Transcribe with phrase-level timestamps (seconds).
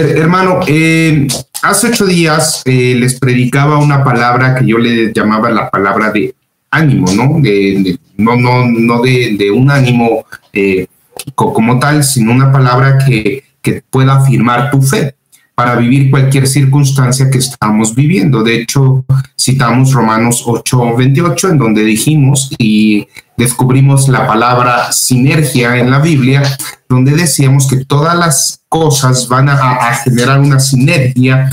[0.00, 1.26] Hermano, eh,
[1.62, 6.34] hace ocho días eh, les predicaba una palabra que yo le llamaba la palabra de
[6.70, 7.40] ánimo, ¿no?
[7.40, 10.86] De, no, no, no de, un ánimo eh,
[11.34, 13.44] como tal, sino una palabra que
[13.90, 15.14] pueda afirmar tu fe
[15.60, 18.42] para vivir cualquier circunstancia que estamos viviendo.
[18.42, 19.04] De hecho,
[19.38, 23.06] citamos Romanos 8, 28, en donde dijimos y
[23.36, 26.42] descubrimos la palabra sinergia en la Biblia,
[26.88, 31.50] donde decíamos que todas las cosas van a, generar una sinergia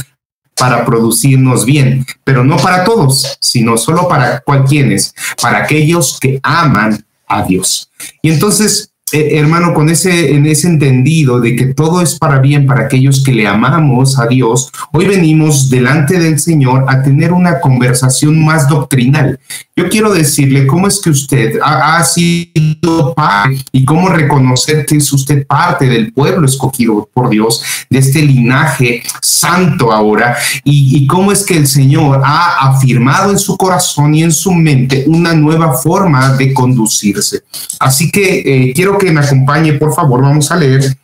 [0.58, 7.06] para producirnos bien, pero no para todos, sino solo para cualquienes, para aquellos que aman
[7.28, 7.92] a Dios.
[8.22, 12.66] Y entonces eh, hermano, con ese, en ese entendido de que todo es para bien
[12.66, 17.62] para aquellos que le amamos a Dios, hoy venimos delante del Señor a tener una
[17.62, 19.40] conversación más doctrinal.
[19.78, 25.14] Yo quiero decirle cómo es que usted ha, sido parte y cómo reconocer que es
[25.14, 31.32] usted parte del pueblo escogido por Dios, de este linaje santo ahora, y, y cómo
[31.32, 35.74] es que el Señor ha afirmado en su corazón y en su mente una nueva
[35.74, 37.44] forma de conducirse.
[37.80, 40.98] Así que eh, quiero que me acompañe, por favor, vamos a leer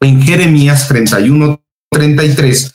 [0.00, 2.74] en Jeremías 31, 33,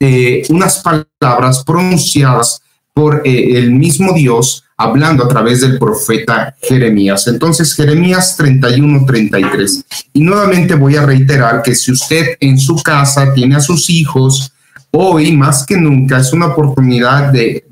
[0.00, 2.60] eh, unas palabras pronunciadas
[2.92, 7.26] por eh, el mismo Dios hablando a través del profeta Jeremías.
[7.28, 9.84] Entonces, Jeremías 31, 33.
[10.12, 14.52] Y nuevamente voy a reiterar que si usted en su casa tiene a sus hijos,
[14.90, 17.64] hoy más que nunca es una oportunidad de,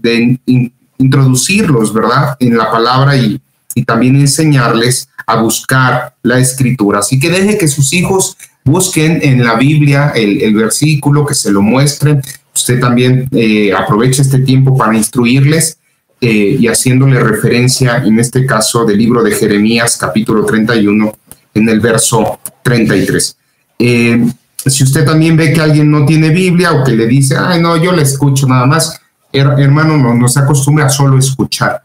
[0.98, 2.36] introducirlos, ¿verdad?
[2.38, 3.40] En la palabra y,
[3.74, 7.00] y también enseñarles a buscar la escritura.
[7.00, 11.62] Así que deje que sus hijos busquen en la Biblia el, versículo, que se lo
[11.62, 12.20] muestren.
[12.54, 15.78] Usted también eh, aproveche este tiempo para instruirles
[16.20, 21.12] eh, y haciéndole referencia, en este caso, del libro de Jeremías, capítulo 31,
[21.54, 23.36] en el verso 33.
[23.78, 24.26] Eh,
[24.64, 27.76] si usted también ve que alguien no tiene Biblia o que le dice, ay, no,
[27.76, 29.00] yo le escucho nada más,
[29.32, 31.82] hermano, no, no se acostumbre a solo escuchar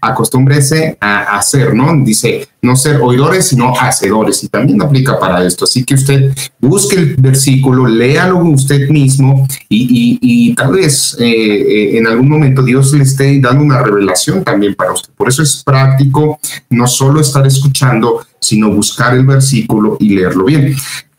[0.00, 1.94] acostúmbrese a hacer, ¿no?
[2.04, 5.64] Dice, no ser oidores, sino hacedores, y también aplica para esto.
[5.64, 12.06] Así que usted busque el versículo, léalo usted mismo y, tal vez eh, eh, en
[12.06, 15.12] algún momento Dios le esté dando una revelación también para usted.
[15.14, 16.38] Por eso es práctico
[16.70, 20.74] no solo estar escuchando, sino buscar el versículo y leerlo bien.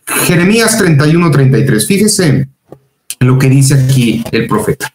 [0.05, 1.87] Jeremías 31, 33.
[1.87, 2.47] Fíjese
[3.19, 4.93] lo que dice aquí el profeta.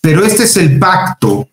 [0.00, 1.48] Pero este es el pacto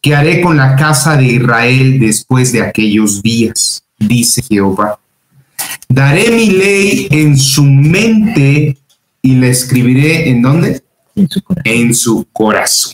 [0.00, 3.82] ¿Qué haré con la casa de Israel después de aquellos días?
[3.98, 4.98] Dice Jehová.
[5.88, 8.78] Daré mi ley en su mente
[9.22, 10.82] y la escribiré en dónde?
[11.16, 11.62] En su corazón.
[11.64, 12.92] En su corazón.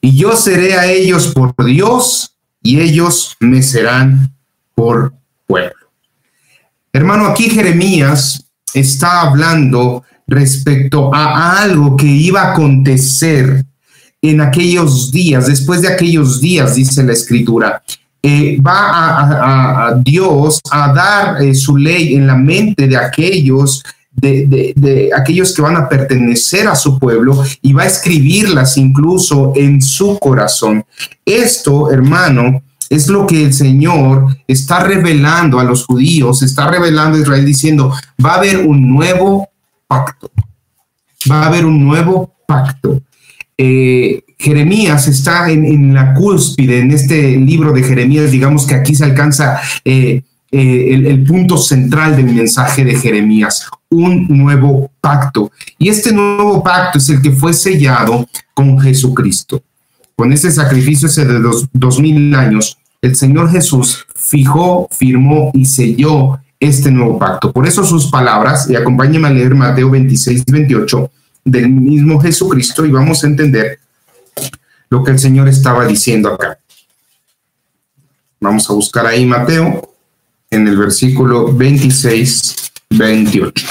[0.00, 4.32] Y yo seré a ellos por Dios y ellos me serán
[4.74, 5.14] por
[5.46, 5.88] pueblo.
[6.92, 13.64] Hermano, aquí Jeremías está hablando respecto a algo que iba a acontecer
[14.30, 17.82] en aquellos días, después de aquellos días, dice la escritura,
[18.22, 23.84] eh, va a, Dios a dar eh, su ley en la mente de aquellos,
[24.14, 29.82] de, aquellos que van a pertenecer a su pueblo y va a escribirlas incluso en
[29.82, 30.86] su corazón.
[31.26, 37.20] Esto, hermano, es lo que el Señor está revelando a los judíos, está revelando a
[37.20, 37.92] Israel diciendo,
[38.24, 39.50] va a haber un nuevo
[39.86, 40.30] pacto,
[41.30, 43.02] va a haber un nuevo pacto.
[43.56, 49.04] Eh, Jeremías está en, la cúspide, en este libro de Jeremías, digamos que aquí se
[49.04, 55.50] alcanza eh, eh, el, punto central del mensaje de Jeremías, un nuevo pacto.
[55.78, 59.62] Y este nuevo pacto es el que fue sellado con Jesucristo.
[60.16, 65.64] Con ese sacrificio ese de los dos mil años, el Señor Jesús fijó, firmó y
[65.64, 67.52] selló este nuevo pacto.
[67.52, 71.10] Por eso sus palabras, y acompáñenme a leer Mateo 26, 28,
[71.44, 73.78] del mismo Jesucristo y vamos a entender
[74.88, 76.58] lo que el Señor estaba diciendo acá.
[78.40, 79.94] Vamos a buscar ahí Mateo
[80.50, 83.66] en el versículo 26, 28.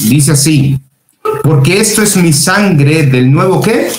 [0.00, 0.80] Dice así,
[1.42, 3.92] porque esto es mi sangre del nuevo qué?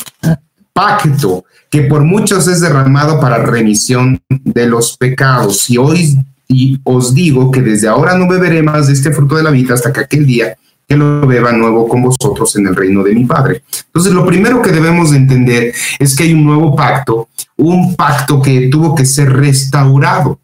[0.74, 5.70] Pacto que por muchos es derramado para remisión de los pecados.
[5.70, 6.18] Y hoy
[6.48, 9.76] y os digo que desde ahora no beberé más de este fruto de la vida
[9.76, 10.58] hasta que aquel día
[10.88, 13.62] que lo beba nuevo con vosotros en el reino de mi Padre.
[13.86, 18.42] Entonces, lo primero que debemos de entender es que hay un nuevo pacto, un pacto
[18.42, 20.40] que tuvo que ser restaurado.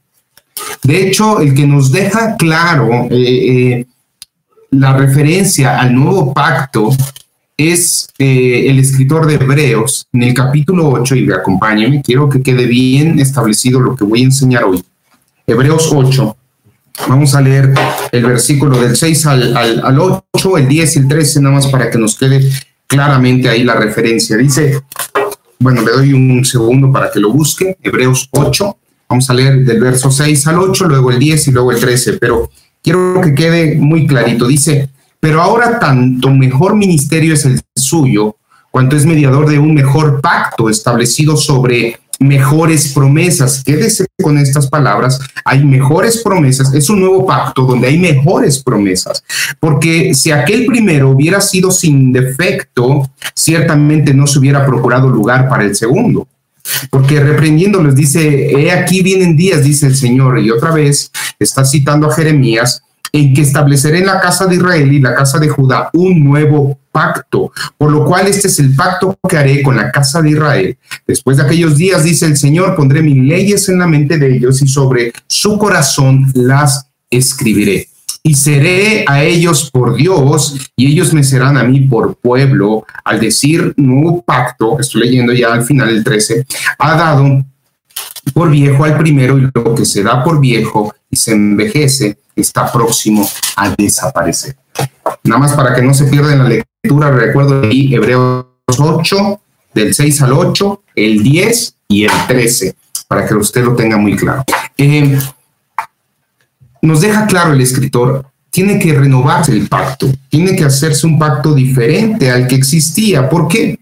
[0.83, 3.85] De hecho, el que nos deja claro eh, eh,
[4.69, 6.91] la referencia al nuevo pacto
[7.57, 12.65] es eh, el escritor de Hebreos en el capítulo 8, y acompáñenme, quiero que quede
[12.65, 14.83] bien establecido lo que voy a enseñar hoy.
[15.47, 16.37] Hebreos 8,
[17.07, 17.73] vamos a leer
[18.11, 21.89] el versículo del 6 al, al 8, el 10 y el 13, nada más para
[21.89, 22.49] que nos quede
[22.87, 24.35] claramente ahí la referencia.
[24.35, 24.81] Dice,
[25.59, 29.79] bueno, le doy un segundo para que lo busque, Hebreos 8, vamos a leer del
[29.79, 32.49] verso 6 al 8, luego el 10 y luego el 13, pero
[32.83, 34.47] quiero que quede muy clarito.
[34.47, 34.89] Dice,
[35.25, 38.35] pero ahora tanto mejor ministerio es el suyo,
[38.69, 43.63] cuanto es mediador de un mejor pacto establecido sobre mejores promesas.
[43.63, 45.19] Quédese con estas palabras.
[45.43, 46.71] Hay mejores promesas.
[46.75, 49.23] Es un nuevo pacto donde hay mejores promesas.
[49.59, 55.63] Porque si aquel primero hubiera sido sin defecto, ciertamente no se hubiera procurado lugar para
[55.63, 56.27] el segundo.
[56.91, 62.11] Porque reprendiéndoles dice, he aquí vienen días, dice el Señor, y otra vez está citando
[62.11, 62.83] a Jeremías,
[63.15, 66.77] en que estableceré en la casa de Israel y la casa de Judá un nuevo
[66.91, 70.77] pacto, por lo cual este es el pacto que haré con la casa de Israel.
[71.07, 74.61] Después de aquellos días, dice el Señor, pondré mis leyes en la mente de ellos
[74.61, 77.87] y sobre su corazón las escribiré.
[78.21, 82.85] Y seré a ellos por Dios y ellos me serán a mí por pueblo.
[83.05, 86.45] Al decir nuevo pacto, estoy leyendo ya al final el 13,
[86.79, 87.45] ha dado
[88.33, 92.71] por viejo al primero y lo que se da por viejo y se envejece está
[92.71, 94.55] próximo a desaparecer.
[95.23, 99.39] Nada más para que no se pierda en la lectura, recuerdo ahí Hebreos 8,
[99.73, 102.75] del 6 al 8, el 10 y el 13,
[103.07, 104.43] para que usted lo tenga muy claro.
[104.77, 105.17] Eh,
[106.81, 111.53] nos deja claro el escritor, tiene que renovarse el pacto, tiene que hacerse un pacto
[111.53, 113.29] diferente al que existía.
[113.29, 113.79] ¿Por qué?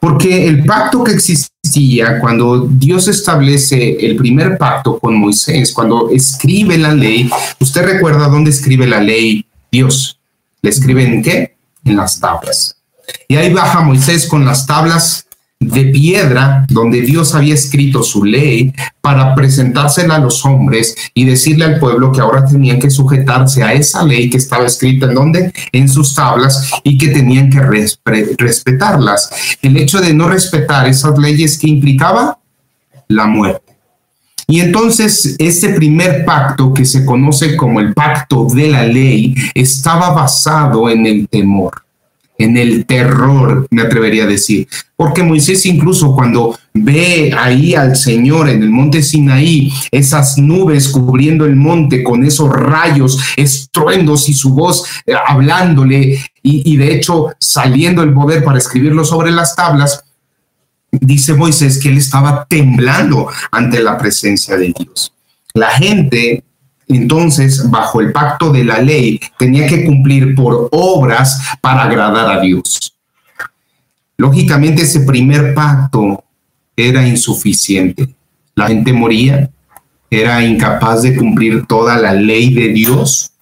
[0.00, 6.78] Porque el pacto que existía cuando Dios establece el primer pacto con Moisés, cuando escribe
[6.78, 7.28] la ley,
[7.60, 10.18] usted recuerda dónde escribe la ley Dios.
[10.62, 11.56] ¿Le escribe en qué?
[11.84, 12.76] En las tablas.
[13.28, 15.25] Y ahí baja Moisés con las tablas
[15.60, 21.64] de piedra donde Dios había escrito su ley para presentársela a los hombres y decirle
[21.64, 25.52] al pueblo que ahora tenían que sujetarse a esa ley que estaba escrita en donde
[25.72, 27.60] en sus tablas y que tenían que
[28.36, 29.56] respetarlas.
[29.62, 32.38] El hecho de no respetar esas leyes que implicaba
[33.08, 33.62] la muerte.
[34.48, 40.10] Y entonces ese primer pacto que se conoce como el pacto de la ley estaba
[40.10, 41.85] basado en el temor
[42.38, 44.68] en el terror, me atrevería a decir.
[44.94, 51.44] Porque Moisés incluso cuando ve ahí al Señor en el monte Sinaí, esas nubes cubriendo
[51.44, 57.28] el monte con esos rayos, estruendos y su voz eh, hablándole y, y de hecho
[57.40, 60.04] saliendo el poder para escribirlo sobre las tablas,
[60.90, 65.12] dice Moisés que él estaba temblando ante la presencia de Dios.
[65.54, 66.44] La gente
[66.88, 72.40] entonces, bajo el pacto de la ley, tenía que cumplir por obras para agradar a
[72.40, 72.94] Dios.
[74.16, 76.22] Lógicamente, ese primer pacto
[76.76, 78.14] era insuficiente.
[78.54, 79.50] La gente moría,
[80.10, 83.32] era incapaz de cumplir toda la ley de Dios.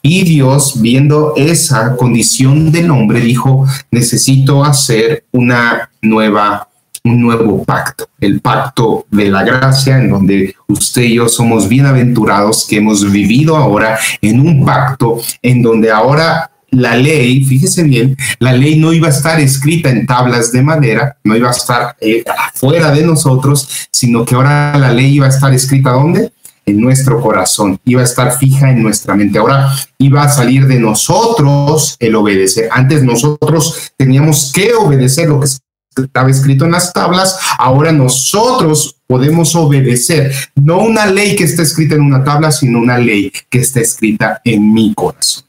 [0.00, 6.68] Y Dios, viendo esa condición del hombre, dijo, necesito hacer una nueva
[7.04, 12.66] un nuevo pacto, el pacto de la gracia, en donde usted y yo somos bienaventurados,
[12.66, 18.52] que hemos vivido ahora en un pacto en donde ahora la ley, fíjese bien, la
[18.54, 22.24] ley no iba a estar escrita en tablas de madera, no iba a estar eh,
[22.26, 26.32] afuera de nosotros, sino que ahora la ley iba a estar escrita ¿dónde?
[26.66, 29.38] En nuestro corazón, iba a estar fija en nuestra mente.
[29.38, 32.70] Ahora iba a salir de nosotros el obedecer.
[32.72, 35.48] Antes nosotros teníamos que obedecer lo que
[36.02, 41.94] estaba escrito en las tablas, ahora nosotros podemos obedecer, no una ley que está escrita
[41.94, 45.44] en una tabla, sino una ley que está escrita en mi corazón.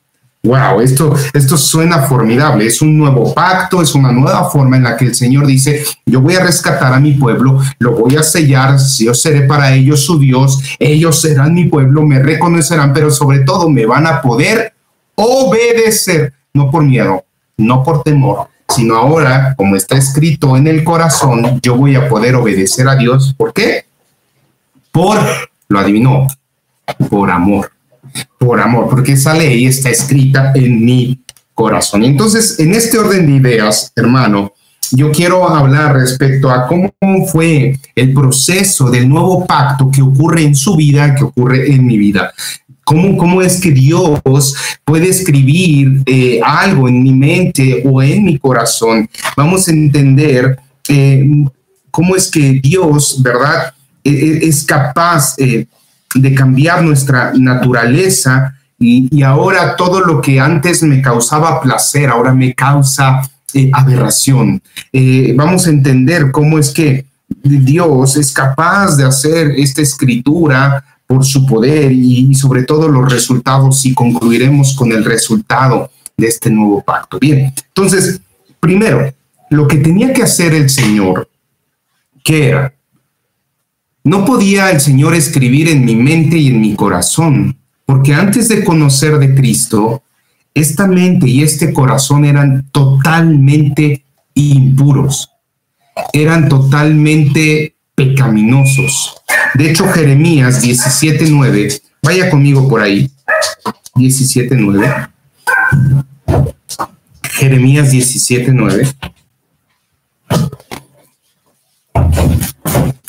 [0.46, 4.96] Wow, esto, esto suena formidable, es un nuevo pacto, es una nueva forma en la
[4.96, 8.78] que el Señor dice, yo voy a rescatar a mi pueblo, lo voy a sellar,
[9.00, 13.72] yo seré para ellos su Dios, ellos serán mi pueblo, me reconocerán, pero sobre todo
[13.72, 14.75] me van a poder
[15.16, 17.25] obedecer, no por miedo,
[17.58, 22.36] no por temor, sino ahora, como está escrito en el corazón, yo voy a poder
[22.36, 23.34] obedecer a Dios.
[23.38, 23.86] ¿Por qué?
[24.91, 25.17] Por,
[25.67, 26.27] lo adivinó,
[27.10, 27.72] por amor,
[28.38, 31.22] por amor, porque esa ley está escrita en mi
[31.53, 32.03] corazón.
[32.03, 34.53] Entonces, en este orden de ideas, hermano,
[34.91, 36.91] yo quiero hablar respecto a cómo
[37.27, 41.98] fue el proceso del nuevo pacto que ocurre en su vida, que ocurre en mi
[41.98, 42.31] vida.
[42.86, 48.38] ¿Cómo, ¿Cómo, es que Dios puede escribir eh, algo en mi mente o en mi
[48.38, 49.10] corazón?
[49.36, 50.56] Vamos a entender
[50.88, 51.27] eh,
[51.89, 53.74] cómo es que Dios, ¿verdad?
[54.04, 55.65] E, e, es capaz eh,
[56.13, 62.54] de cambiar nuestra naturaleza y, ahora todo lo que antes me causaba placer, ahora me
[62.54, 63.22] causa
[63.72, 64.62] aberración.
[65.36, 67.06] Vamos a entender cómo es que
[67.42, 73.85] Dios es capaz de hacer esta escritura por su poder y, sobre todo los resultados
[73.85, 77.19] y concluiremos con el resultado de este nuevo pacto.
[77.19, 78.21] Bien, entonces,
[78.59, 79.13] primero,
[79.50, 81.29] lo que tenía que hacer el Señor,
[82.24, 82.74] ¿qué era?
[84.03, 88.63] No podía el Señor escribir en mi mente y en mi corazón, porque antes de
[88.63, 90.03] conocer de Cristo,
[90.53, 95.29] esta mente y este corazón eran totalmente impuros,
[96.13, 99.21] eran totalmente pecaminosos.
[99.55, 103.09] De hecho, Jeremías 17.9, vaya conmigo por ahí,
[103.95, 105.09] 17.9.
[107.31, 108.93] Jeremías 17.9.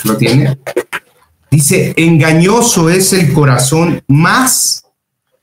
[0.04, 0.56] ¿Lo tiene?
[1.50, 4.84] Dice, engañoso es el corazón más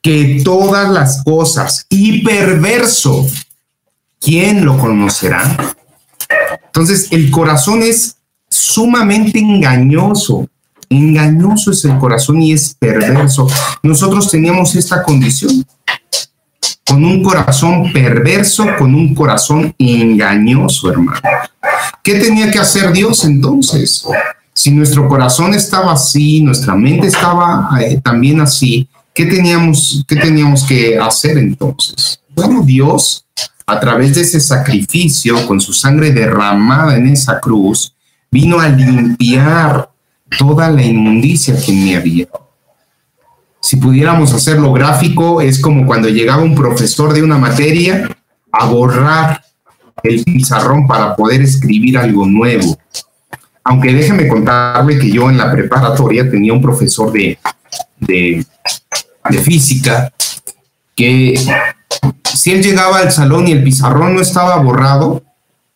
[0.02, 3.28] que todas las cosas y perverso.
[4.22, 5.76] ¿Quién lo conocerá?
[6.68, 8.16] Entonces, el corazón es
[8.50, 10.48] sumamente engañoso.
[10.90, 13.48] Engañoso es el corazón y es perverso.
[13.82, 15.66] Nosotros teníamos esta condición.
[16.86, 21.22] Con un corazón perverso, con un corazón engañoso, hermano.
[22.04, 24.06] ¿Qué tenía que hacer Dios entonces?
[24.54, 30.64] Si nuestro corazón estaba así, nuestra mente estaba eh, también así, ¿qué teníamos, ¿qué teníamos
[30.64, 32.20] que hacer entonces?
[32.36, 33.26] Bueno, Dios,
[33.66, 37.96] a través de ese sacrificio, con su sangre derramada en esa cruz,
[38.30, 39.90] vino a limpiar
[40.38, 42.28] toda la inmundicia que me había.
[43.62, 48.10] Si pudiéramos hacerlo gráfico, es como cuando llegaba un profesor de una materia
[48.52, 49.44] a borrar
[50.04, 52.78] el pizarrón para poder escribir algo nuevo
[53.64, 57.38] aunque déjeme contarle que yo en la preparatoria tenía un profesor de,
[58.00, 58.46] de,
[59.42, 60.12] física
[60.96, 61.34] que
[62.34, 65.24] si él llegaba al salón y el pizarrón no estaba borrado,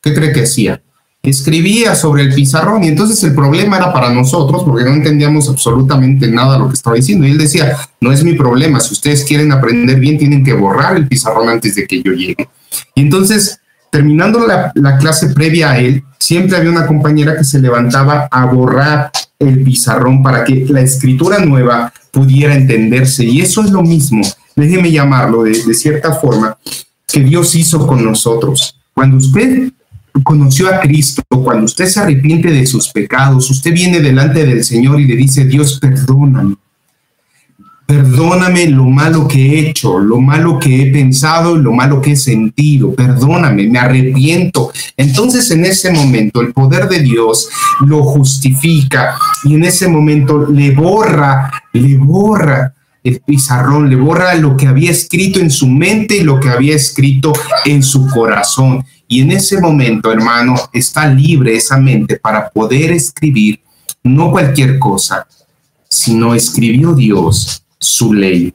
[0.02, 0.82] ¿qué cree que hacía?
[1.30, 6.32] Escribía sobre el pizarrón y entonces el problema era para nosotros porque no entendíamos absolutamente
[6.32, 7.28] nada lo que estaba diciendo.
[7.28, 10.96] Y él decía, no es mi problema, si ustedes quieren aprender bien tienen que borrar
[10.96, 12.48] el pizarrón antes de que yo llegue.
[12.96, 18.30] Y entonces terminando la, clase previa a él, siempre había una compañera que se levantaba
[18.32, 23.26] a borrar el pizarrón para que la escritura nueva pudiera entenderse.
[23.26, 24.22] Y eso es lo mismo,
[24.56, 26.58] déjeme llamarlo de, de cierta forma,
[27.06, 28.80] que Dios hizo con nosotros.
[28.94, 29.74] Cuando usted
[30.24, 35.00] conoció a Cristo, cuando usted se arrepiente de sus pecados, usted viene delante del Señor
[35.00, 36.56] y le dice, Dios, perdóname
[37.88, 42.16] Perdóname lo malo que he hecho, lo malo que he pensado, lo malo que he
[42.18, 42.94] sentido.
[42.94, 44.74] Perdóname, me arrepiento.
[44.98, 47.48] Entonces en ese momento el poder de Dios
[47.86, 52.74] lo justifica y en ese momento le borra, le borra
[53.08, 56.76] el pizarrón, le borra lo que había escrito en su mente y lo que había
[56.76, 57.34] escrito
[57.66, 58.84] en su corazón.
[59.08, 63.62] Y en ese momento, hermano, está libre esa mente para poder escribir
[64.04, 65.26] no cualquier cosa,
[65.90, 68.54] sino escribió Dios su ley.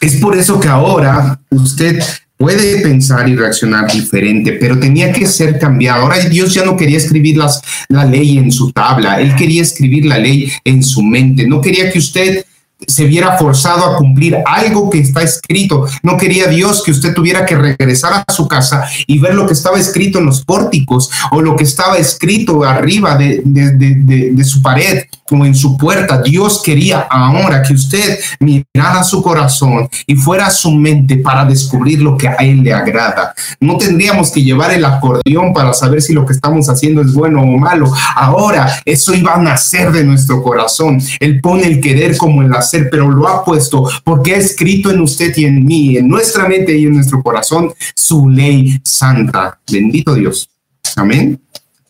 [0.00, 2.02] Es por eso que ahora usted
[2.36, 6.02] puede pensar y reaccionar diferente, pero tenía que ser cambiado.
[6.02, 10.06] Ahora Dios ya no quería escribir las, la ley en su tabla, Él quería escribir
[10.06, 11.46] la ley en su mente.
[11.46, 12.44] No quería que usted
[12.86, 15.86] se viera forzado a cumplir algo que está escrito.
[16.02, 19.52] No quería Dios que usted tuviera que regresar a su casa y ver lo que
[19.52, 25.04] estaba escrito en los pórticos o lo que estaba escrito arriba de, de su pared
[25.30, 26.20] como en su puerta.
[26.20, 32.02] Dios quería ahora que usted mirara su corazón y fuera a su mente para descubrir
[32.02, 33.32] lo que a Él le agrada.
[33.60, 37.42] No tendríamos que llevar el acordeón para saber si lo que estamos haciendo es bueno
[37.42, 37.92] o malo.
[38.16, 41.00] Ahora eso iba a nacer de nuestro corazón.
[41.20, 45.00] Él pone el querer como el hacer, pero lo ha puesto porque ha escrito en
[45.00, 49.60] usted y en mí, en nuestra mente y en nuestro corazón, su ley santa.
[49.70, 50.50] Bendito Dios.
[50.96, 51.40] Amén.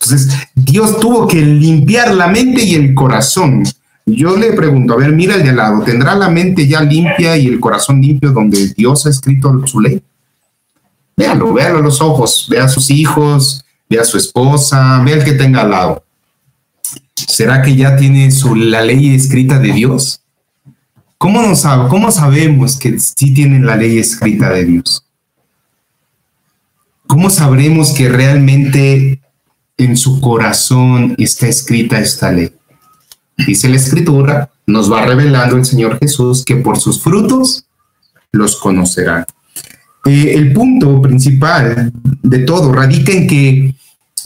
[0.03, 3.63] Entonces, Dios tuvo que limpiar la mente y el corazón.
[4.05, 7.37] Yo le pregunto, a ver, mira el de al lado, ¿tendrá la mente ya limpia
[7.37, 10.01] y el corazón limpio donde Dios ha escrito su ley?
[11.15, 15.23] Véalo, véalo a los ojos, vea a sus hijos, vea a su esposa, vea el
[15.23, 16.03] que tenga al lado.
[17.15, 20.21] ¿Será que ya tiene su, la ley escrita de Dios?
[21.19, 25.05] ¿Cómo, nos, ¿Cómo sabemos que sí tienen la ley escrita de Dios?
[27.05, 29.20] ¿Cómo sabremos que realmente
[29.83, 32.51] en su corazón está escrita esta ley.
[33.47, 37.65] Dice la escritura, nos va revelando el Señor Jesús que por sus frutos
[38.31, 39.25] los conocerán.
[40.05, 43.75] Eh, el punto principal de todo radica en que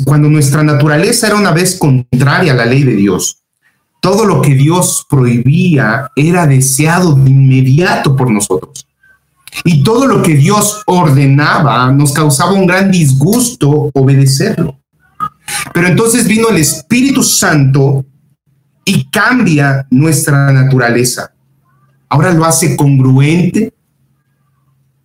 [0.03, 3.37] cuando nuestra naturaleza era una vez contraria a la ley de Dios,
[4.01, 8.85] todo lo que Dios prohibía era deseado de inmediato por nosotros.
[9.63, 14.77] Y todo lo que Dios ordenaba nos causaba un gran disgusto obedecerlo.
[15.73, 18.05] Pero entonces vino el Espíritu Santo
[18.83, 21.33] y cambia nuestra naturaleza.
[22.07, 23.73] Ahora lo hace congruente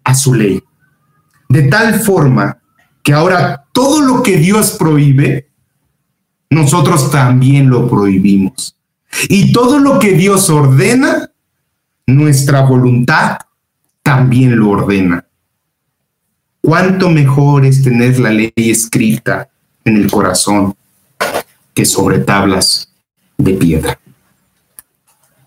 [0.05, 0.63] a su ley.
[1.49, 2.59] De tal forma
[3.03, 5.49] que ahora todo lo que Dios prohíbe,
[6.51, 8.77] nosotros también lo prohibimos.
[9.29, 11.31] Y todo lo que Dios ordena,
[12.07, 13.39] nuestra voluntad
[14.03, 15.27] también lo ordena.
[16.61, 19.49] Cuánto mejor es tener la ley escrita
[19.91, 20.75] en el corazón
[21.75, 22.89] que sobre tablas
[23.37, 24.01] de piedra.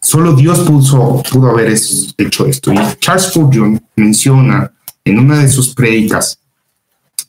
[0.02, 1.74] Solo Dios pudo, pudo haber
[2.18, 2.74] hecho esto.
[2.74, 4.72] Y Charles Spurgeon menciona
[5.06, 6.38] en una de sus prédicas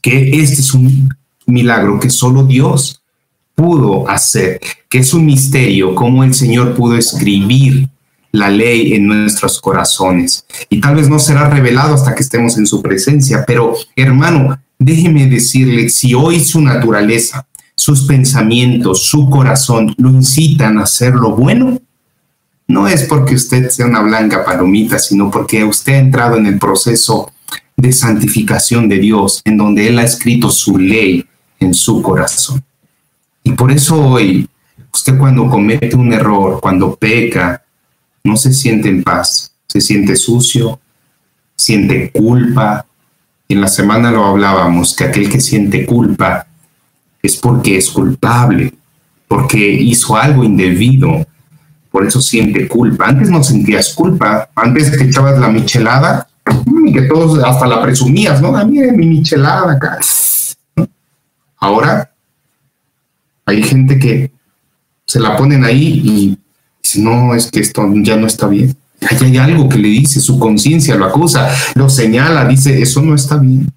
[0.00, 1.08] que este es un
[1.46, 3.02] milagro que solo Dios
[3.54, 7.88] pudo hacer, que es un misterio, cómo el Señor pudo escribir
[8.32, 10.44] la ley en nuestros corazones.
[10.68, 15.26] Y tal vez no será revelado hasta que estemos en su presencia, pero hermano, déjeme
[15.26, 21.80] decirle, si hoy su naturaleza, sus pensamientos, su corazón lo incitan a hacer lo bueno,
[22.66, 26.58] no es porque usted sea una blanca palomita, sino porque usted ha entrado en el
[26.58, 27.32] proceso
[27.76, 31.24] de santificación de Dios, en donde Él ha escrito su ley
[31.60, 32.62] en su corazón.
[33.42, 34.48] Y por eso hoy,
[34.92, 37.62] usted cuando comete un error, cuando peca,
[38.22, 40.80] no se siente en paz, se siente sucio,
[41.56, 42.86] siente culpa.
[43.48, 46.46] En la semana lo hablábamos, que aquel que siente culpa
[47.22, 48.72] es porque es culpable,
[49.28, 51.26] porque hizo algo indebido,
[51.90, 53.06] por eso siente culpa.
[53.06, 56.28] Antes no sentías culpa, antes que echabas la michelada,
[56.92, 58.56] que todos hasta la presumías, ¿no?
[58.56, 59.98] A mí mi michelada acá.
[61.58, 62.10] Ahora
[63.46, 64.30] hay gente que
[65.04, 66.38] se la ponen ahí y
[66.82, 68.76] dice, no, es que esto ya no está bien.
[69.10, 73.36] Hay algo que le dice, su conciencia lo acusa, lo señala, dice, eso no está
[73.36, 73.72] bien.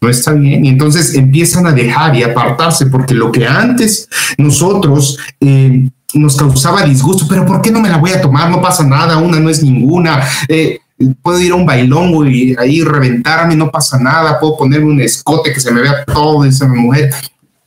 [0.00, 0.64] No está bien.
[0.64, 6.82] Y entonces empiezan a dejar y apartarse, porque lo que antes nosotros eh, nos causaba
[6.82, 8.50] disgusto, pero ¿por qué no me la voy a tomar?
[8.50, 10.22] No pasa nada, una no es ninguna.
[10.48, 10.78] Eh,
[11.22, 15.52] puedo ir a un bailongo y ahí reventarme, no pasa nada, puedo ponerme un escote
[15.52, 17.10] que se me vea todo esa mujer.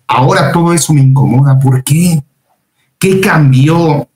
[0.08, 1.60] Ahora todo eso me incomoda.
[1.60, 2.23] ¿Por qué?
[2.97, 4.09] ¿Qué cambió?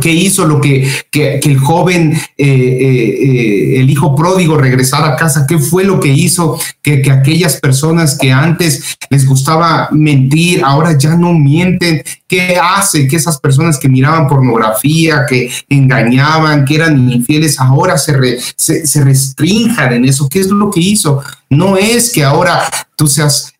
[0.00, 5.46] ¿Qué, hizo lo que, el joven, eh, eh, eh, el hijo pródigo regresara a casa?
[5.48, 11.16] ¿Qué fue lo que hizo que, aquellas personas que antes les gustaba mentir, ahora ya
[11.16, 12.04] no mienten?
[12.28, 18.14] ¿Qué hace que esas personas que miraban pornografía, que engañaban, que eran infieles, ahora se,
[18.56, 20.28] se, restrinjan en eso?
[20.28, 21.20] ¿Qué es lo que hizo?
[21.50, 22.62] No es que ahora
[22.94, 23.52] tú seas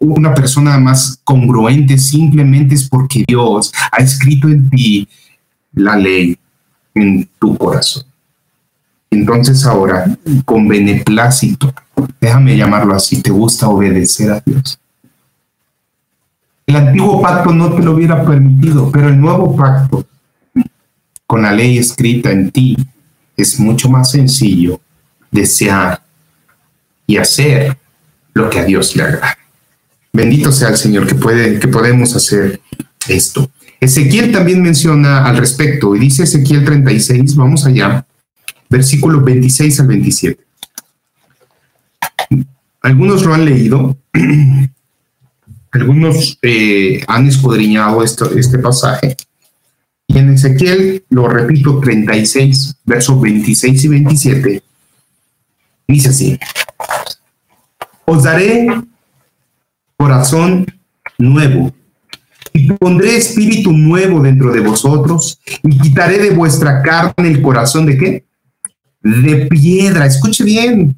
[0.00, 5.06] una persona más congruente, simplemente es porque Dios ha escrito en ti
[5.74, 6.38] la ley
[6.94, 8.04] en tu corazón.
[9.10, 10.06] Entonces ahora,
[10.44, 11.72] con beneplácito,
[12.20, 14.78] déjame llamarlo así, te gusta obedecer a Dios.
[16.66, 20.06] El antiguo pacto no te lo hubiera permitido, pero el nuevo pacto,
[21.26, 22.76] con la ley escrita en ti,
[23.36, 24.80] es mucho más sencillo
[25.30, 26.00] desear
[27.06, 27.76] y hacer
[28.32, 29.38] lo que a Dios le agrada.
[30.12, 32.60] Bendito sea el Señor que, puede, que podemos hacer
[33.08, 33.50] esto.
[33.84, 38.06] Ezequiel también menciona al respecto y dice Ezequiel 36, vamos allá,
[38.70, 40.44] versículos 26 al 27.
[42.80, 43.98] Algunos lo han leído,
[45.70, 49.16] algunos eh, han escudriñado esto, este pasaje.
[50.06, 54.62] Y en Ezequiel, lo repito, 36, versos 26 y 27,
[55.88, 56.38] dice así,
[58.06, 58.66] os daré
[59.98, 60.66] corazón
[61.18, 61.70] nuevo
[62.54, 67.98] y pondré espíritu nuevo dentro de vosotros y quitaré de vuestra carne el corazón de
[67.98, 68.24] qué?
[69.02, 70.06] De piedra.
[70.06, 70.96] Escuche bien.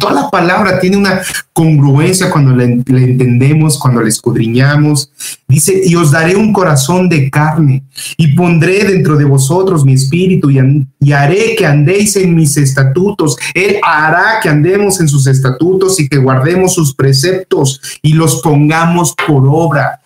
[0.00, 1.20] Toda la palabra tiene una
[1.52, 5.12] congruencia cuando la, entendemos, cuando la escudriñamos.
[5.46, 7.84] Dice, y os daré un corazón de carne
[8.16, 10.58] y pondré dentro de vosotros mi espíritu y,
[10.98, 13.36] y haré que andéis en mis estatutos.
[13.54, 19.14] Él hará que andemos en sus estatutos y que guardemos sus preceptos y los pongamos
[19.26, 19.99] por obra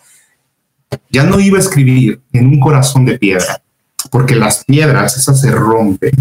[1.11, 3.62] ya no iba a escribir en un corazón de piedra,
[4.11, 6.12] porque las piedras, esas se rompen,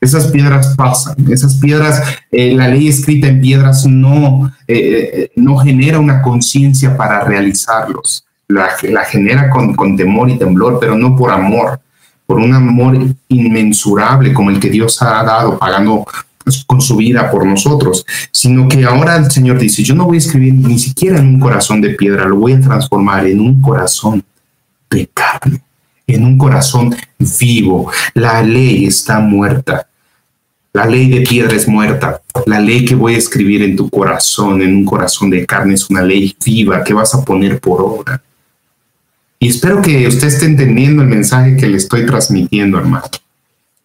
[0.00, 5.98] esas piedras pasan, esas piedras, eh, la ley escrita en piedras no, eh, no genera
[5.98, 11.30] una conciencia para realizarlos, la, la genera con, con temor y temblor, pero no por
[11.30, 11.80] amor,
[12.26, 12.96] por un amor
[13.28, 16.06] inmensurable como el que Dios ha dado, pagando
[16.66, 20.18] con su vida por nosotros, sino que ahora el Señor dice, yo no voy a
[20.18, 24.22] escribir ni siquiera en un corazón de piedra, lo voy a transformar en un corazón
[24.90, 25.60] de carne,
[26.06, 26.94] en un corazón
[27.40, 27.90] vivo.
[28.14, 29.86] La ley está muerta.
[30.72, 32.20] La ley de piedra es muerta.
[32.46, 35.88] La ley que voy a escribir en tu corazón, en un corazón de carne, es
[35.90, 38.22] una ley viva que vas a poner por obra.
[39.40, 43.06] Y espero que usted esté entendiendo el mensaje que le estoy transmitiendo, hermano.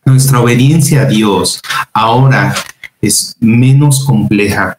[0.05, 1.61] Nuestra obediencia a Dios
[1.93, 2.53] ahora
[3.01, 4.77] es menos compleja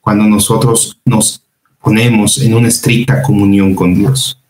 [0.00, 1.42] cuando nosotros nos
[1.80, 4.40] ponemos en una estricta comunión con Dios,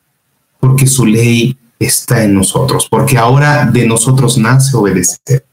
[0.58, 5.44] porque su ley está en nosotros, porque ahora de nosotros nace obedecer.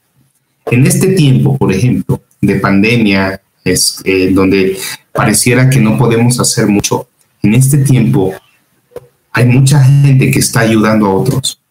[0.66, 4.78] En este tiempo, por ejemplo, de pandemia, es eh, donde
[5.14, 7.10] pareciera que no podemos hacer mucho,
[7.42, 8.34] en este tiempo
[9.32, 11.62] hay mucha gente que está ayudando a otros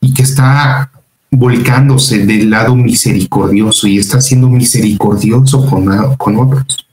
[0.00, 0.91] y que está
[1.32, 6.86] volcándose del lado misericordioso y está siendo misericordioso con, con otros.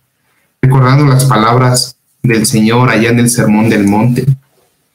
[0.62, 4.26] Recordando las palabras del Señor allá en el Sermón del Monte.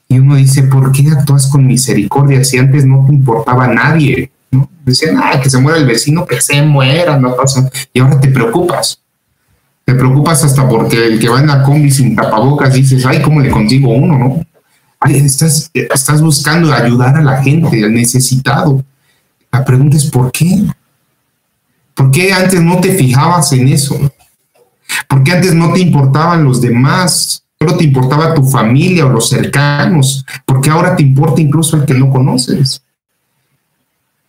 [0.09, 4.31] Y uno dice, ¿por qué actúas con misericordia si antes no te importaba nadie?
[4.51, 4.69] ¿no?
[4.85, 7.69] Decían, que se muera el vecino, que se muera, no pasa.
[7.93, 8.99] Y ahora te preocupas.
[9.85, 13.41] Te preocupas hasta porque el que va en la combi sin tapabocas dices, ay, ¿cómo
[13.41, 14.47] le consigo uno, no?
[15.11, 18.83] Estás, estás buscando ayudar a la gente, al necesitado.
[19.55, 20.65] La pregunta es, ¿por qué?
[21.95, 23.97] ¿Por qué antes no te fijabas en eso?
[25.09, 27.45] ¿Por qué antes no te importaban los demás?
[27.61, 30.27] Solo te importaba tu familia o los cercanos.
[30.45, 32.83] ¿Por qué ahora te importa incluso el que no conoces?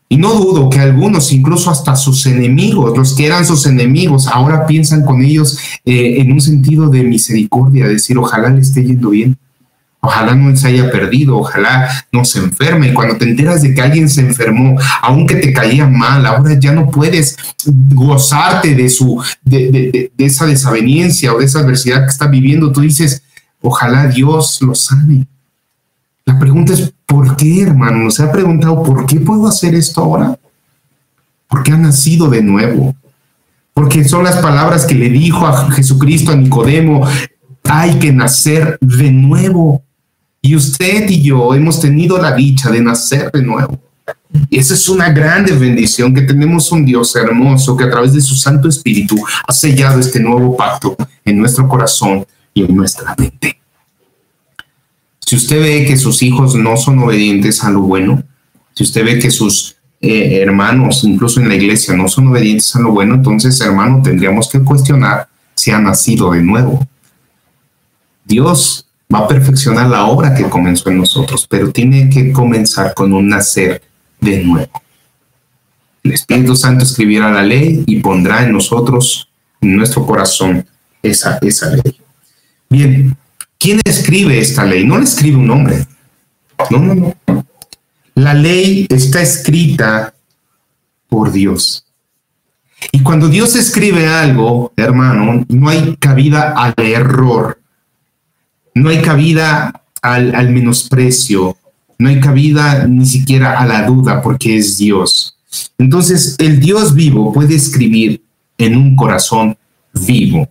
[0.10, 4.68] Y no dudo que algunos, incluso hasta sus enemigos, los que eran sus enemigos, ahora
[4.68, 9.36] piensan con ellos eh, en un sentido de misericordia, decir, ojalá le esté yendo bien.
[10.06, 12.90] Ojalá no se haya perdido, ojalá no se enferme.
[12.90, 16.72] Y cuando te enteras de que alguien se enfermó, aunque te caía mal, ahora ya
[16.74, 22.72] no puedes gozarte de, su, de, esa desaveniencia o de esa adversidad que está viviendo.
[22.72, 23.24] Tú dices,
[23.62, 25.26] ojalá Dios lo sane.
[26.24, 28.12] La pregunta es, ¿por qué, hermano?
[28.12, 30.38] ¿Se ha preguntado por qué puedo hacer esto ahora?
[31.48, 32.96] Porque ha nacido de nuevo.
[33.74, 37.08] Porque son las palabras que le dijo a Jesucristo a Nicodemo,
[37.64, 39.85] hay que nacer de nuevo.
[40.46, 43.80] Y usted y yo hemos tenido la dicha de nacer de nuevo.
[44.48, 48.22] Y esa es una grande bendición que tenemos un Dios hermoso que a través de
[48.22, 53.60] su Santo Espíritu ha sellado este nuevo pacto en nuestro corazón y en nuestra mente.
[55.20, 58.22] Si usted ve que sus hijos no son obedientes a lo bueno,
[58.76, 62.82] si usted ve que sus eh, hermanos, incluso en la iglesia, no son obedientes a
[62.82, 66.88] lo bueno, entonces, hermano, tendríamos que cuestionar si ha nacido de nuevo.
[68.26, 73.14] Dios va a perfeccionar la obra que comenzó en nosotros, pero tiene que comenzar con
[73.14, 73.82] un nacer
[74.20, 74.82] de nuevo.
[76.04, 79.30] El Espíritu Santo escribirá la ley y pondrá en nosotros,
[79.62, 80.66] en nuestro corazón,
[81.02, 82.00] esa, esa ley.
[82.70, 83.18] Bien,
[83.60, 84.86] ¿quién escribe esta ley?
[84.86, 85.86] No la escribe un hombre.
[86.70, 87.46] No, no, no.
[88.16, 90.14] La ley está escrita
[91.10, 91.86] por Dios.
[92.92, 97.60] Y cuando Dios escribe algo, hermano, no hay cabida al error
[98.76, 101.58] no hay cabida al, menosprecio,
[101.98, 105.38] no hay cabida ni siquiera a la duda porque es Dios.
[105.78, 108.22] Entonces, el Dios vivo puede escribir
[108.58, 109.58] en un corazón
[110.06, 110.48] vivo.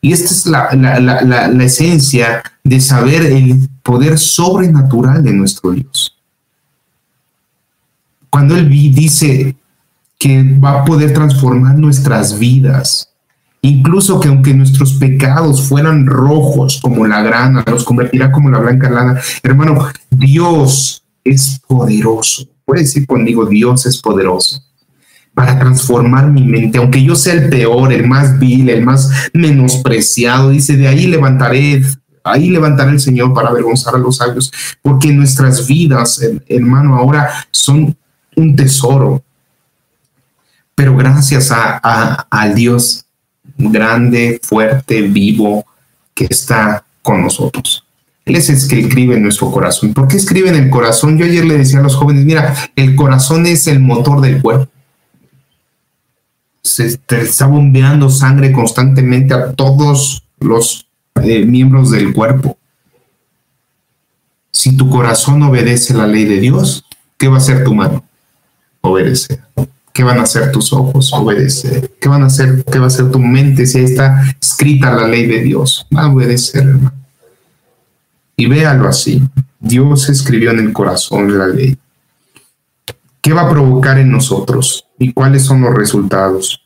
[0.00, 6.16] Y esta es la, la, esencia de saber el poder sobrenatural de nuestro Dios.
[8.30, 9.54] Cuando Él dice
[10.18, 13.09] que va a poder transformar nuestras vidas,
[13.62, 18.88] Incluso que aunque nuestros pecados fueran rojos como la grana, los convertirá como la blanca
[18.88, 19.20] lana.
[19.42, 22.48] Hermano, Dios es poderoso.
[22.64, 24.62] Puede decir conmigo, Dios es poderoso
[25.34, 30.50] para transformar mi mente, aunque yo sea el peor, el más vil, el más menospreciado,
[30.50, 31.82] dice, de ahí levantaré,
[32.24, 37.96] ahí levantaré el Señor para avergonzar a los sabios, porque nuestras vidas, hermano, ahora son
[38.36, 39.22] un tesoro.
[40.74, 43.04] Pero gracias a, a, al Dios
[43.60, 45.66] grande, fuerte, vivo,
[46.14, 47.84] que está con nosotros.
[48.24, 49.92] Él es el que escribe en nuestro corazón.
[49.92, 51.18] ¿Por qué escribe en el corazón?
[51.18, 54.70] Yo ayer le decía a los jóvenes, mira, el corazón es el motor del cuerpo.
[56.62, 60.86] Se está bombeando sangre constantemente a todos los
[61.22, 62.58] eh, miembros del cuerpo.
[64.52, 66.84] Si tu corazón obedece la ley de Dios,
[67.16, 68.04] ¿qué va a hacer tu mano?
[68.82, 69.40] Obedecer.
[70.00, 71.12] ¿Qué van a hacer tus ojos?
[71.12, 71.92] Obedecer.
[72.00, 72.64] ¿Qué van a hacer?
[72.64, 75.86] ¿Qué va a hacer tu mente si ahí está escrita la ley de Dios?
[75.94, 76.94] Va a obedecer, hermano.
[78.34, 79.22] Y véalo así.
[79.58, 81.76] Dios escribió en el corazón la ley.
[83.20, 84.86] ¿Qué va a provocar en nosotros?
[84.98, 86.62] ¿Y cuáles son los resultados?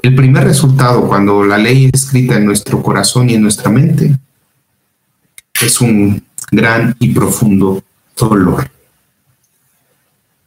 [0.00, 4.16] El primer resultado cuando la ley es escrita en nuestro corazón y en nuestra mente
[5.60, 7.84] es un gran y profundo
[8.16, 8.72] dolor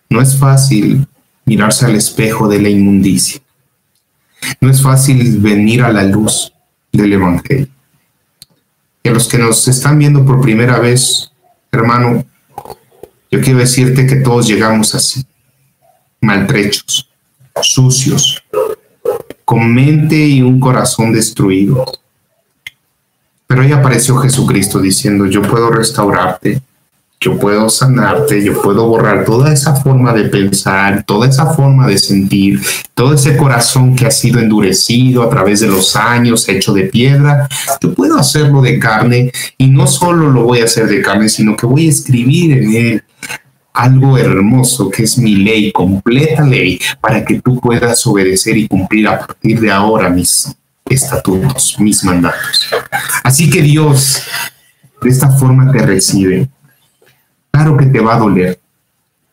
[0.10, 1.08] No es fácil
[1.46, 3.42] mirarse al espejo de la inmundicia.
[4.62, 6.54] No es fácil venir a la luz
[6.92, 7.68] del Evangelio.
[9.04, 11.32] Y a los que nos están viendo por primera vez,
[11.72, 12.26] hermano,
[13.32, 15.26] yo quiero decirte que todos llegamos así,
[16.22, 17.10] maltrechos,
[17.62, 18.44] sucios,
[19.44, 21.86] con mente y un corazón destruido.
[23.48, 26.62] Pero ahí apareció Jesucristo diciendo, yo puedo restaurarte,
[27.20, 31.98] yo puedo sanarte, yo puedo borrar toda esa forma de pensar, toda esa forma de
[31.98, 32.62] sentir,
[32.94, 37.48] todo ese corazón que ha sido endurecido a través de los años, hecho de piedra.
[37.82, 41.56] Yo puedo hacerlo de carne y no solo lo voy a hacer de carne, sino
[41.56, 43.04] que voy a escribir en él
[43.74, 49.08] algo hermoso que es mi ley, completa ley, para que tú puedas obedecer y cumplir
[49.08, 52.70] a partir de ahora mis estatutos, mis mandatos.
[53.24, 54.24] Así que Dios
[55.02, 56.50] de esta forma te recibe
[57.58, 58.60] Claro que te va a doler.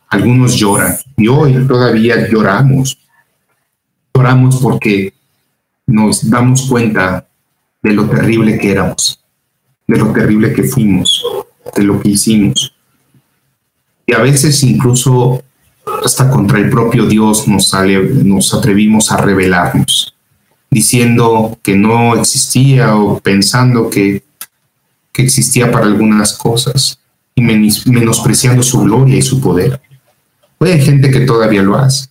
[0.09, 2.97] Algunos lloran y hoy todavía lloramos.
[4.15, 5.13] Lloramos porque
[5.87, 7.29] nos damos cuenta
[7.83, 9.23] de lo terrible que éramos,
[9.87, 11.23] de lo terrible que fuimos,
[11.77, 12.75] de lo que hicimos.
[14.07, 15.43] Y a veces incluso
[16.03, 17.75] hasta contra el propio Dios nos,
[18.25, 20.17] nos atrevimos a rebelarnos,
[20.71, 24.25] diciendo que no existía o pensando que,
[25.13, 27.04] que existía para algunas cosas
[27.35, 29.81] y menospreciando su gloria y su poder.
[30.59, 32.09] Hoy hay gente que todavía lo hace.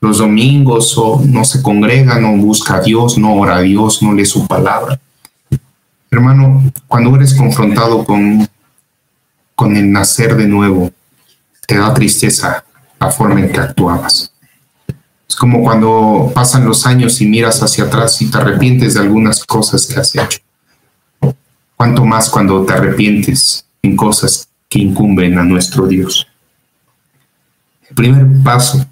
[0.00, 4.24] Los domingos no se congrega, no busca a Dios, no ora a Dios, no lee
[4.24, 5.00] su palabra.
[6.10, 8.48] Hermano, cuando eres confrontado con,
[9.54, 10.90] con el nacer de nuevo,
[11.66, 12.64] te da tristeza
[13.00, 14.32] la forma en que actuabas.
[15.28, 19.44] Es como cuando pasan los años y miras hacia atrás y te arrepientes de algunas
[19.44, 20.40] cosas que has hecho.
[21.76, 26.26] Cuanto más cuando te arrepientes en cosas que incumben a nuestro Dios.
[27.88, 28.86] El primer paso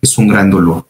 [0.00, 0.86] es un gran dolor,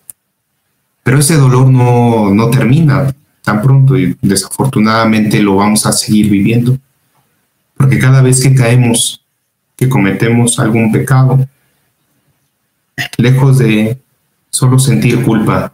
[1.02, 6.78] pero ese dolor no, no termina tan pronto y desafortunadamente lo vamos a seguir viviendo,
[7.76, 9.24] porque cada vez que caemos,
[9.74, 11.48] que cometemos algún pecado,
[13.16, 13.98] lejos de
[14.50, 15.72] solo sentir culpa,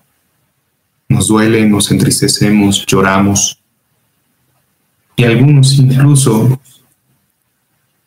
[1.08, 3.58] nos duele, nos entristecemos, lloramos,
[5.16, 6.60] y algunos incluso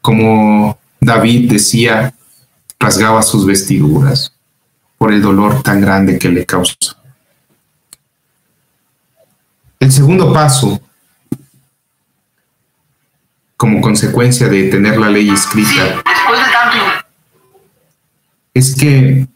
[0.08, 2.14] como David decía,
[2.80, 4.32] rasgaba sus vestiduras
[4.98, 6.96] por el dolor tan grande que le causa.
[9.82, 10.80] El segundo paso,
[13.58, 16.02] como consecuencia de tener la ley escrita,
[18.54, 19.28] es que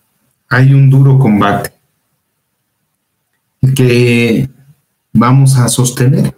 [0.47, 1.73] hay un duro combate
[3.75, 4.49] que
[5.11, 6.33] vamos a sostener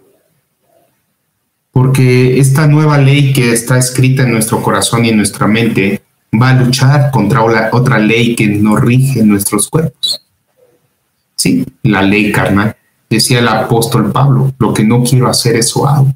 [1.74, 6.00] porque esta nueva ley que está escrita en nuestro corazón y en nuestra mente
[6.40, 10.22] va a luchar contra otra ley que nos rige en nuestros cuerpos.
[11.34, 12.76] Sí, la ley carnal.
[13.10, 16.14] Decía el apóstol Pablo, lo que no quiero hacer, eso hago.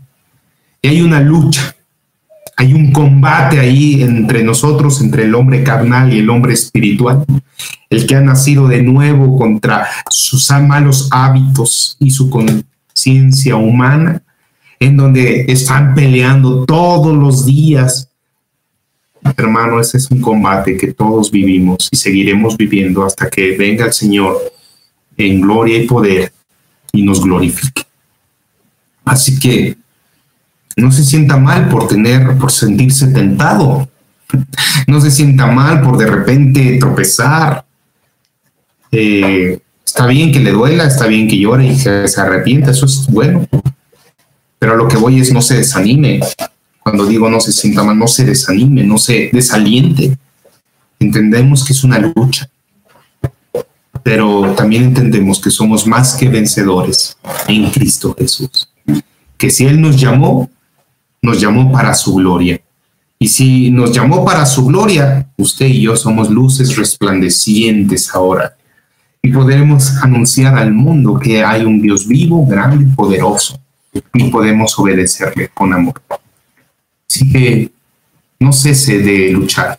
[0.81, 1.75] Y hay una lucha,
[2.57, 7.25] hay un combate ahí entre nosotros, entre el hombre carnal y el hombre espiritual,
[7.91, 14.23] el que ha nacido de nuevo contra sus malos hábitos y su conciencia humana
[14.81, 18.09] en donde están peleando todos los días.
[19.37, 23.93] Hermano, ese es un combate que todos vivimos y seguiremos viviendo hasta que venga el
[23.93, 24.39] Señor
[25.17, 26.33] en gloria y poder
[26.93, 27.83] y nos glorifique.
[29.05, 29.77] Así que
[30.77, 33.89] no se sienta mal por tener, por sentirse tentado.
[34.87, 37.67] No se sienta mal por de repente tropezar.
[38.91, 42.87] Eh, está bien que le duela, está bien que llore y que se arrepienta, eso
[42.87, 43.47] es bueno.
[44.59, 46.21] Pero lo que voy es no se desanime.
[46.83, 50.17] Cuando digo no se sienta mal, no se desanime, no se desaliente.
[50.99, 52.51] Entendemos que es una lucha,
[54.03, 57.17] pero también entendemos que somos más que vencedores
[57.47, 58.69] en Cristo Jesús.
[59.37, 60.51] Que si Él nos llamó,
[61.23, 62.61] nos llamó para su gloria.
[63.21, 68.57] Y si nos llamó para su gloria, usted y yo somos luces resplandecientes ahora.
[69.23, 73.61] Y podremos anunciar al mundo que hay un Dios vivo, grande y poderoso
[74.15, 76.01] y podemos obedecerle con amor.
[77.09, 77.73] Así que
[78.41, 79.79] no cese de luchar.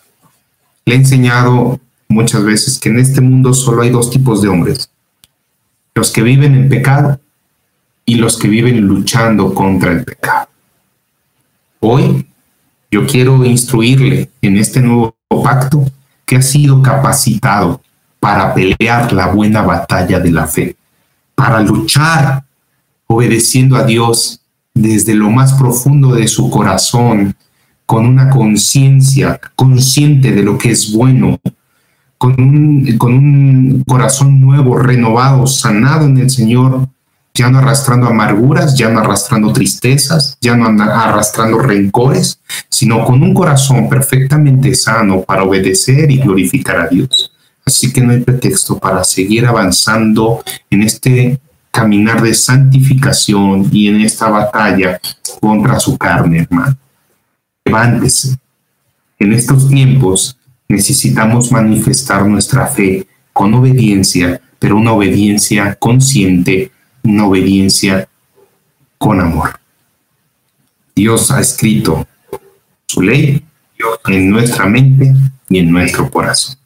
[0.84, 4.90] Le he enseñado muchas veces que en este mundo solo hay dos tipos de hombres.
[5.94, 7.20] Los que viven en pecado
[8.04, 10.48] y los que viven luchando contra el pecado.
[11.80, 12.26] Hoy
[12.90, 15.84] yo quiero instruirle en este nuevo pacto
[16.26, 17.80] que ha sido capacitado
[18.18, 20.76] para pelear la buena batalla de la fe,
[21.34, 22.44] para luchar
[23.12, 24.40] obedeciendo a Dios
[24.72, 27.34] desde lo más profundo de su corazón,
[27.84, 31.40] con una conciencia consciente de lo que es bueno,
[32.16, 36.88] con un, con un corazón nuevo, renovado, sanado en el Señor,
[37.34, 43.34] ya no arrastrando amarguras, ya no arrastrando tristezas, ya no arrastrando rencores, sino con un
[43.34, 47.32] corazón perfectamente sano para obedecer y glorificar a Dios.
[47.66, 54.00] Así que no hay pretexto para seguir avanzando en este caminar de santificación y en
[54.00, 55.00] esta batalla
[55.40, 56.76] contra su carne, hermano.
[57.64, 58.36] Levántese.
[59.18, 60.36] En estos tiempos
[60.68, 68.08] necesitamos manifestar nuestra fe con obediencia, pero una obediencia consciente, una obediencia
[68.98, 69.58] con amor.
[70.94, 72.06] Dios ha escrito
[72.86, 73.44] su ley
[74.06, 75.14] en nuestra mente
[75.48, 76.59] y en nuestro corazón.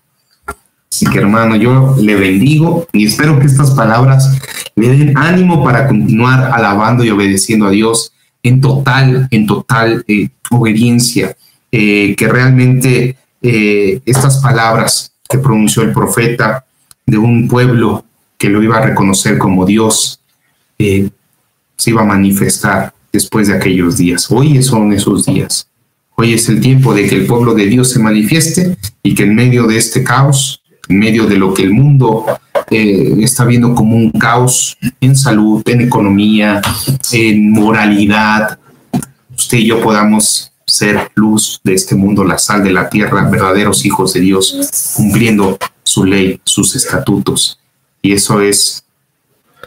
[0.95, 4.31] Así que hermano, yo le bendigo y espero que estas palabras
[4.77, 8.13] le den ánimo para continuar alabando y obedeciendo a Dios
[8.45, 11.37] en total, en total eh, obediencia,
[11.73, 16.65] eh, que realmente eh, estas palabras que pronunció el profeta
[17.05, 18.05] de un pueblo
[18.39, 20.21] que lo iba a reconocer como Dios,
[20.79, 24.31] se iba a manifestar después de aquellos días.
[24.31, 25.67] Hoy son esos días.
[26.15, 29.35] Hoy es el tiempo de que el pueblo de Dios se manifieste y que en
[29.35, 32.27] medio de este caos, en medio de lo que el mundo
[32.71, 36.61] eh, está viendo como un caos en salud, en economía,
[37.13, 38.59] en moralidad,
[39.37, 43.85] usted y yo podamos ser luz de este mundo, la sal de la tierra, verdaderos
[43.85, 47.59] hijos de Dios, cumpliendo su ley, sus estatutos.
[48.01, 48.85] Y eso es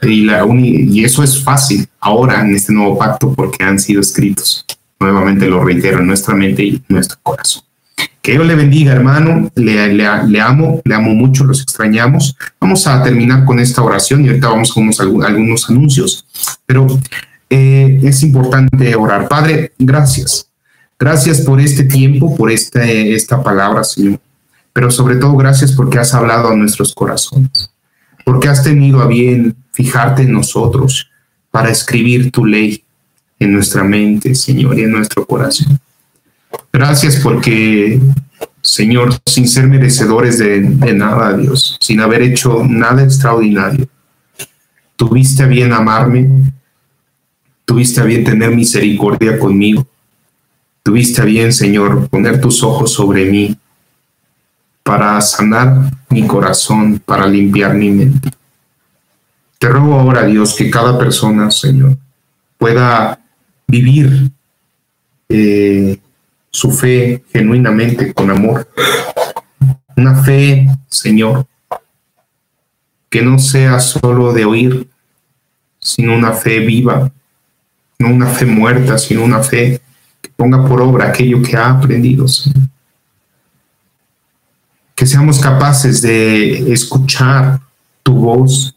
[0.02, 4.66] y, la y eso es fácil ahora en este nuevo pacto porque han sido escritos.
[5.00, 7.64] Nuevamente lo reitero en nuestra mente y nuestro corazón.
[8.22, 9.50] Que Dios le bendiga, hermano.
[9.56, 10.06] Le,
[10.42, 12.36] amo, le amo mucho, los extrañamos.
[12.60, 16.26] Vamos a terminar con esta oración y ahorita vamos con unos, algunos anuncios.
[16.66, 16.88] Pero
[17.50, 19.30] eh, es importante orar.
[19.30, 20.50] Padre, gracias.
[21.00, 24.20] Gracias por este tiempo, por este, esta palabra, Señor.
[24.74, 27.72] Pero sobre todo, gracias porque has hablado a nuestros corazones.
[28.26, 31.10] Porque has tenido a bien fijarte en nosotros
[31.50, 32.84] para escribir tu ley
[33.40, 35.80] en nuestra mente, Señor, y en nuestro corazón.
[36.72, 38.00] Gracias porque,
[38.62, 40.60] Señor, sin ser merecedores de,
[40.94, 43.88] nada, Dios, sin haber hecho nada extraordinario,
[44.96, 46.52] tuviste bien amarme,
[47.66, 49.88] tuviste bien tener misericordia conmigo,
[50.84, 53.58] tuviste bien, Señor, poner tus ojos sobre mí
[54.84, 58.30] para sanar mi corazón, para limpiar mi mente.
[59.58, 61.98] Te ruego ahora, Dios, que cada persona, Señor,
[62.58, 63.20] pueda
[63.68, 64.32] vivir
[65.28, 66.00] eh,
[66.50, 68.68] su fe genuinamente con amor.
[69.96, 71.46] Una fe, Señor,
[73.10, 74.90] que no sea solo de oír,
[75.80, 77.12] sino una fe viva,
[78.00, 79.82] no una fe muerta, sino una fe
[80.22, 82.70] que ponga por obra aquello que ha aprendido, Señor.
[84.96, 87.60] Que seamos capaces de escuchar
[88.04, 88.76] tu voz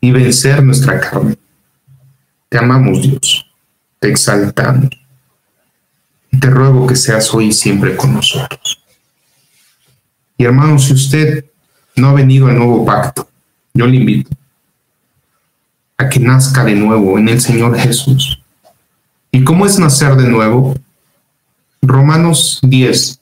[0.00, 1.36] y vencer nuestra carne.
[2.48, 3.46] Te amamos, Dios.
[4.00, 5.07] Te exaltamos
[6.38, 8.80] te ruego que seas hoy siempre con nosotros.
[10.36, 11.44] Y hermano, si usted
[11.96, 13.28] no ha venido al nuevo pacto,
[13.74, 14.30] yo le invito
[15.96, 18.40] a que nazca de nuevo en el Señor Jesús.
[19.32, 20.76] ¿Y cómo es nacer de nuevo?
[21.82, 23.18] Romanos 10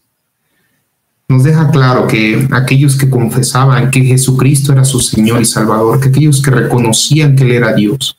[1.29, 6.09] nos deja claro que aquellos que confesaban que Jesucristo era su Señor y Salvador, que
[6.09, 8.17] aquellos que reconocían que Él era Dios,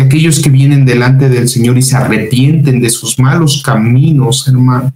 [0.00, 4.94] que aquellos que vienen delante del Señor y se arrepienten de sus malos caminos, hermano,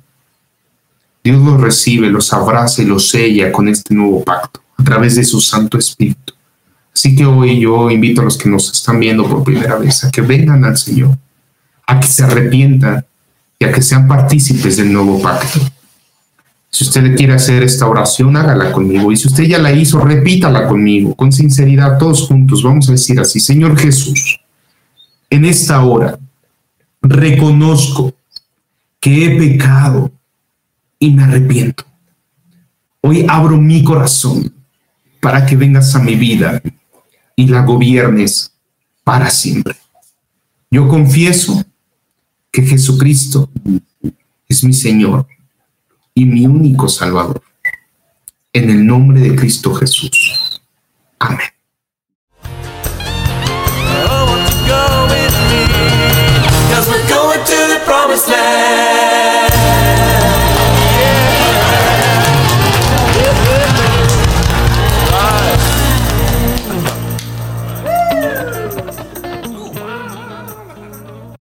[1.23, 5.25] Dios los recibe, los abraza y los sella con este nuevo pacto a través de
[5.25, 6.33] su Santo Espíritu.
[6.95, 10.11] Así que hoy yo invito a los que nos están viendo por primera vez a
[10.11, 11.19] que vengan al Señor,
[11.87, 13.05] a que se arrepientan
[13.59, 15.61] y a que sean partícipes del nuevo pacto.
[16.71, 19.13] Si usted quiere hacer esta oración, hágala conmigo.
[19.13, 22.63] Y si usted ya la hizo, repítala conmigo, con sinceridad, todos juntos.
[22.63, 24.40] Vamos a decir así, Señor Jesús,
[25.35, 26.18] en esta hora
[27.02, 28.14] reconozco
[29.00, 30.12] que he pecado
[31.00, 31.85] y me arrepiento.
[33.00, 34.54] Hoy abro mi corazón
[35.20, 36.62] para que vengas a mi vida
[37.35, 38.52] y la gobiernes
[39.02, 39.74] para siempre.
[40.70, 41.64] Yo confieso
[42.52, 43.50] que Jesucristo
[44.48, 45.26] es mi Señor
[46.14, 47.42] y mi único Salvador.
[48.52, 50.60] En el nombre de Cristo Jesús.
[51.18, 51.54] Amén.